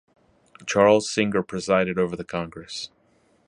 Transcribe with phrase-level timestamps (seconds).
[0.65, 2.89] Charles Singer presided over the congress.